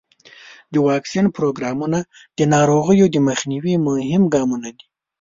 د 0.73 0.75
واکسین 0.87 1.25
پروګرامونه 1.35 1.99
د 2.37 2.39
ناروغیو 2.53 3.05
د 3.11 3.17
مخنیوي 3.27 3.75
مهم 3.87 4.23
ګامونه 4.33 4.69
دي. 4.77 4.85